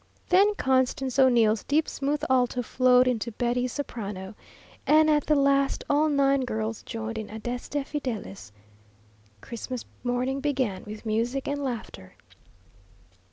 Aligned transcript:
Then 0.29 0.55
Constance 0.55 1.19
O'Neill's 1.19 1.63
deep, 1.63 1.87
smooth 1.87 2.23
alto 2.27 2.63
flowed 2.63 3.07
into 3.07 3.31
Betty's 3.33 3.71
soprano; 3.73 4.33
and 4.87 5.11
at 5.11 5.27
the 5.27 5.35
last 5.35 5.83
all 5.91 6.09
nine 6.09 6.41
girls 6.43 6.81
joined 6.81 7.19
in 7.19 7.29
"Adeste 7.29 7.85
Fideles." 7.85 8.51
Christmas 9.41 9.85
morning 10.03 10.39
began 10.39 10.83
with 10.85 11.05
music 11.05 11.47
and 11.47 11.63
laughter. 11.63 12.15